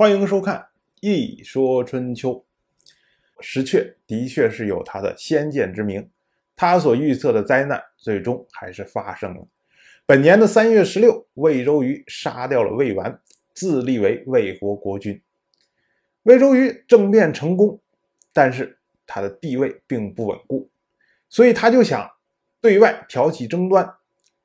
[0.00, 0.56] 欢迎收看
[1.00, 2.30] 《一说春秋》。
[3.40, 6.08] 石阙的确是有他的先见之明，
[6.54, 9.44] 他所预测的灾难最终还是发生了。
[10.06, 13.20] 本年的三月十六，魏周瑜杀掉了魏完，
[13.54, 15.20] 自立为魏国国君。
[16.22, 17.80] 魏周瑜政变成功，
[18.32, 20.70] 但是他的地位并不稳固，
[21.28, 22.08] 所以他就想
[22.60, 23.96] 对外挑起争端，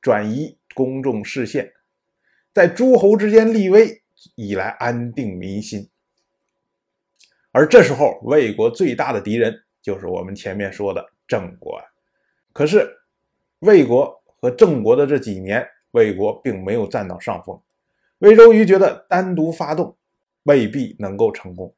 [0.01, 1.71] 转移公众视线，
[2.51, 3.99] 在诸侯之间立威。
[4.35, 5.89] 以来安定民心，
[7.51, 11.81] 而这时候魏国最大的敌人就是我们前面说的郑国。
[12.51, 12.89] 可是
[13.59, 17.59] 魏国和郑国的这几年，魏国并没有占到上风。
[18.19, 19.95] 魏周瑜觉得单独发动
[20.43, 21.73] 未必能够成功，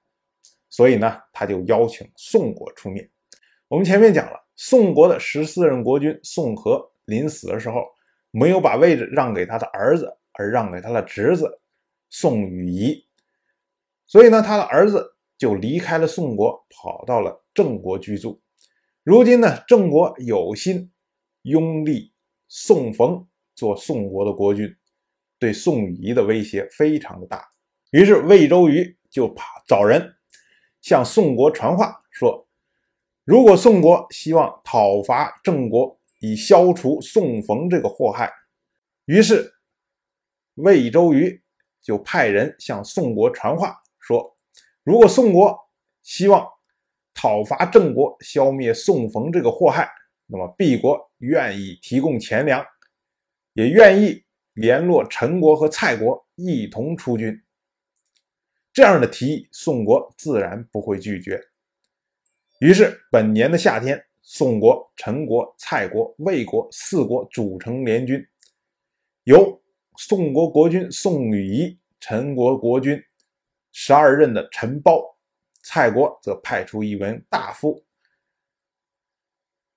[0.69, 3.09] 所以呢，他就邀请宋国出面。
[3.67, 7.83] 我们前面讲了，宋国的十四任国君宋和临死的时候，
[8.31, 11.59] 没有把位置让给他的儿子，而让给他的侄子。
[12.17, 13.05] 宋禹仪，
[14.07, 18.41] 所以呢，他的儿子就离开了宋国，跑到了郑国居住。
[19.03, 20.93] 如今呢，郑国有心
[21.41, 22.13] 拥立
[22.47, 24.73] 宋冯做宋国的国君，
[25.37, 27.45] 对宋禹仪的威胁非常的大。
[27.91, 30.15] 于是魏周瑜就跑找人
[30.79, 32.47] 向宋国传话说：
[33.25, 38.31] 如果宋国希望讨伐郑国，以消除宋冯这个祸害，
[39.03, 39.55] 于是
[40.53, 41.41] 魏周瑜。
[41.85, 44.35] 就派人向宋国传话说，
[44.81, 45.55] 如果宋国
[46.01, 46.43] 希望
[47.13, 49.87] 讨伐郑国，消灭宋冯这个祸害，
[50.25, 52.65] 那么毕国愿意提供钱粮，
[53.53, 57.39] 也愿意联络陈国和蔡国一同出军。
[58.73, 61.39] 这样的提议，宋国自然不会拒绝。
[62.61, 68.27] 于是，本年的夏天，宋国、陈国、蔡国、魏国四国组成联军，
[69.25, 69.54] 由。
[69.97, 73.01] 宋国国君宋禹仪，陈国国君
[73.71, 75.17] 十二任的陈包，
[75.61, 77.83] 蔡国则派出一名大夫，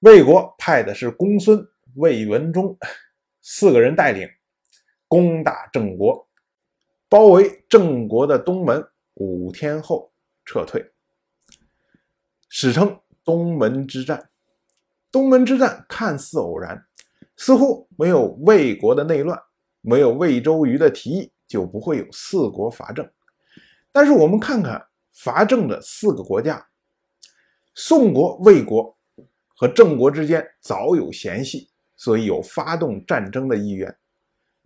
[0.00, 2.76] 魏国派的是公孙魏文忠，
[3.40, 4.28] 四个人带领
[5.06, 6.28] 攻打郑国，
[7.08, 10.12] 包围郑国的东门，五天后
[10.44, 10.92] 撤退，
[12.48, 14.30] 史称东门之战。
[15.10, 16.86] 东门之战看似偶然，
[17.36, 19.42] 似乎没有魏国的内乱。
[19.88, 23.10] 没有魏周瑜的提议，就不会有四国伐郑。
[23.90, 26.62] 但是我们看看伐郑的四个国家，
[27.74, 28.94] 宋国、魏国
[29.54, 33.96] 和郑国之间早有嫌隙，所以有发动战争的意愿。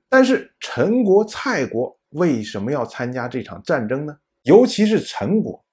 [0.08, 4.18] 但是陈国、蔡国为什么要参加这场战争呢？
[4.42, 5.64] 尤其是陈国，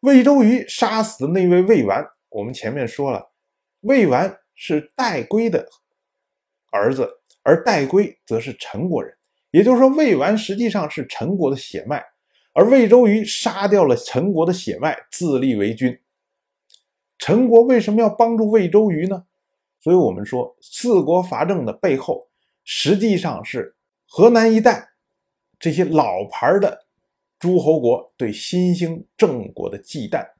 [0.00, 3.30] 魏周瑜杀死的那位魏完，我们前面说了，
[3.82, 5.64] 魏完是戴归的
[6.72, 7.08] 儿子。
[7.44, 9.12] 而戴归则是陈国人，
[9.50, 12.00] 也就是说，魏完实际上是陈国的血脉，
[12.52, 15.98] 而魏周瑜杀掉了陈国的血脉，自立为君。
[17.18, 19.24] 陈国为什么要帮助魏周瑜呢？
[19.80, 22.28] 所以我们说，四国伐郑的背后，
[22.62, 23.74] 实际上是
[24.06, 24.90] 河南一带
[25.58, 26.86] 这些老牌的
[27.40, 30.30] 诸侯国对新兴郑国的忌惮。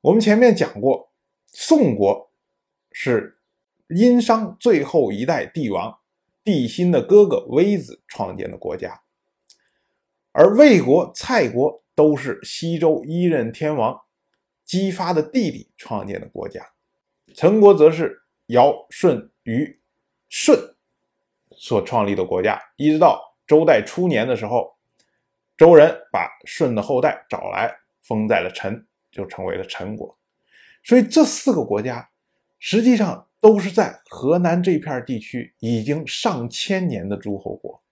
[0.00, 1.12] 我们前面讲过，
[1.48, 2.30] 宋国
[2.92, 3.32] 是。
[3.88, 5.98] 殷商最后一代帝王
[6.42, 9.02] 帝辛的哥哥微子创建的国家，
[10.32, 14.00] 而魏国、蔡国都是西周一任天王
[14.64, 16.66] 姬发的弟弟创建的国家，
[17.34, 19.78] 陈国则是尧、舜、禹、
[20.30, 20.56] 舜
[21.50, 22.58] 所创立的国家。
[22.76, 24.74] 一直到周代初年的时候，
[25.58, 30.16] 周人把舜的后代找来封在了陈，就成为了陈国。
[30.82, 32.08] 所以这四个国家
[32.58, 33.28] 实际上。
[33.44, 37.82] 都是在河南这片地区已经上千年的诸侯国，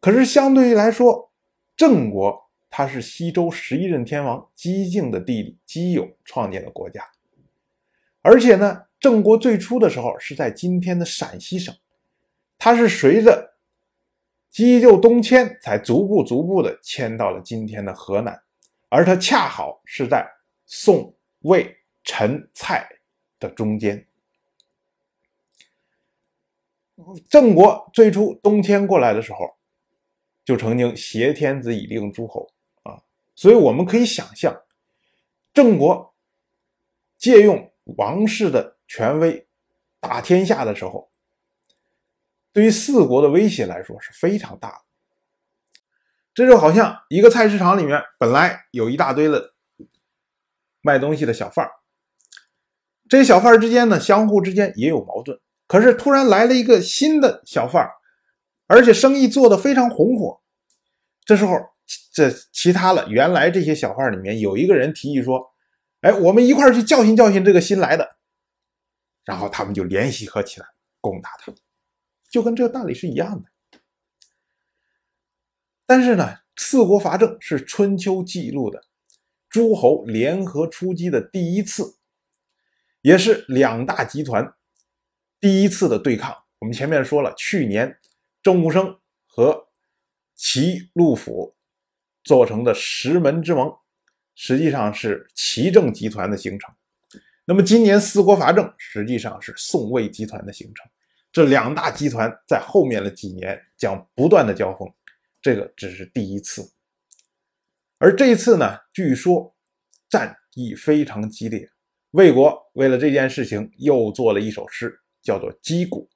[0.00, 1.32] 可是相对于来说，
[1.76, 7.04] 郑国它是西周十一任天王姬靖的弟弟姬友创建的国家，
[8.22, 11.74] 而且呢，郑国最初的时候是在今天的陕西省，
[12.56, 13.56] 它是随着
[14.48, 18.40] 姬就东迁，才逐步逐步的迁到了今天的河南，
[18.90, 20.24] 而它恰好是在
[20.66, 22.88] 宋、魏、陈、蔡
[23.40, 24.06] 的中间。
[27.28, 29.56] 郑国最初东迁过来的时候，
[30.44, 32.48] 就曾经挟天子以令诸侯
[32.84, 33.02] 啊，
[33.34, 34.62] 所以我们可以想象，
[35.52, 36.14] 郑国
[37.18, 39.46] 借用王室的权威
[40.00, 41.10] 打天下的时候，
[42.52, 44.84] 对于四国的威胁来说是非常大的。
[46.32, 49.54] 这就好像一个菜市场里面本来有一大堆的
[50.80, 51.72] 卖东西的小贩儿，
[53.08, 55.38] 这些小贩儿之间呢，相互之间也有矛盾。
[55.66, 57.88] 可是突然来了一个新的小贩，
[58.66, 60.40] 而且生意做得非常红火。
[61.24, 61.58] 这时候
[62.12, 63.08] 这其他了。
[63.08, 65.52] 原来这些小贩里面有一个人提议说
[66.02, 68.16] ：“哎，我们一块去教训教训这个新来的。”
[69.26, 70.66] 然后他们就联系合起来
[71.00, 71.52] 攻打他，
[72.30, 73.80] 就跟这个道理是一样的。
[75.84, 78.84] 但是呢，四国伐郑是春秋记录的
[79.48, 81.96] 诸侯联合出击的第一次，
[83.02, 84.54] 也是两大集团
[85.40, 86.34] 第一次的对抗。
[86.58, 87.98] 我们前面说了，去年
[88.42, 89.68] 郑武生和
[90.34, 91.54] 齐陆府
[92.24, 93.72] 做成的石门之盟，
[94.34, 96.74] 实际上是齐政集团的形成。
[97.44, 100.88] 那么今年四国伐郑，实际上是宋魏集团的形成。
[101.30, 104.90] 这两大集团在后面的几年将不断的交锋。
[105.42, 106.72] 这个只是第一次，
[107.98, 109.54] 而这一次呢，据说
[110.08, 111.70] 战役非常激烈。
[112.10, 116.08] 魏国为了这件事情又做了一首诗，叫做《击鼓》，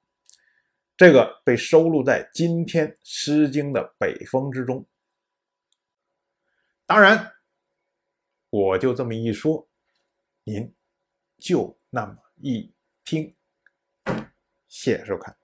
[0.95, 4.87] 这个被收录在今天《诗经》的北风之中。
[6.85, 7.33] 当然，
[8.49, 9.69] 我就这么一说，
[10.45, 10.73] 您
[11.37, 12.73] 就那么一
[13.03, 13.35] 听。
[14.69, 15.40] 谢谢收看。